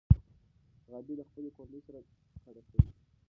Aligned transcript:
غابي 0.91 1.13
له 1.19 1.23
خپلې 1.29 1.49
کورنۍ 1.57 1.81
سره 1.87 1.99
کډه 2.43 2.61
شوې 2.67 2.81
وه. 2.85 2.91